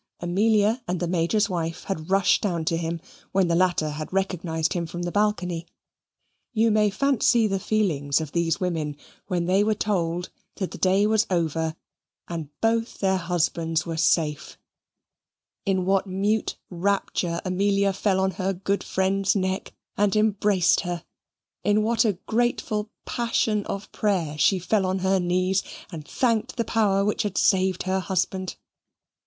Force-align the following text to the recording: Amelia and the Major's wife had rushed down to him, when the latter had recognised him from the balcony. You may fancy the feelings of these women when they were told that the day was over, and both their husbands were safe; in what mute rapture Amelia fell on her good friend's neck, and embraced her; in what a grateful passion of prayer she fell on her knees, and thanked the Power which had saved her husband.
Amelia 0.19 0.81
and 0.87 0.99
the 0.99 1.07
Major's 1.07 1.47
wife 1.47 1.83
had 1.83 2.09
rushed 2.09 2.41
down 2.41 2.65
to 2.65 2.75
him, 2.75 2.99
when 3.33 3.49
the 3.49 3.53
latter 3.55 3.91
had 3.91 4.11
recognised 4.11 4.73
him 4.73 4.87
from 4.87 5.03
the 5.03 5.11
balcony. 5.11 5.67
You 6.53 6.71
may 6.71 6.89
fancy 6.89 7.45
the 7.45 7.59
feelings 7.59 8.19
of 8.19 8.31
these 8.31 8.59
women 8.59 8.97
when 9.27 9.45
they 9.45 9.63
were 9.63 9.75
told 9.75 10.31
that 10.55 10.71
the 10.71 10.79
day 10.79 11.05
was 11.05 11.27
over, 11.29 11.75
and 12.27 12.49
both 12.61 12.97
their 12.97 13.17
husbands 13.17 13.85
were 13.85 13.95
safe; 13.95 14.57
in 15.67 15.85
what 15.85 16.07
mute 16.07 16.57
rapture 16.71 17.39
Amelia 17.45 17.93
fell 17.93 18.19
on 18.19 18.31
her 18.31 18.53
good 18.53 18.83
friend's 18.83 19.35
neck, 19.35 19.71
and 19.97 20.15
embraced 20.15 20.79
her; 20.79 21.05
in 21.63 21.83
what 21.83 22.05
a 22.05 22.13
grateful 22.25 22.89
passion 23.05 23.67
of 23.67 23.91
prayer 23.91 24.35
she 24.39 24.57
fell 24.57 24.87
on 24.87 24.97
her 25.05 25.19
knees, 25.19 25.61
and 25.91 26.07
thanked 26.07 26.55
the 26.57 26.65
Power 26.65 27.05
which 27.05 27.21
had 27.21 27.37
saved 27.37 27.83
her 27.83 27.99
husband. 27.99 28.55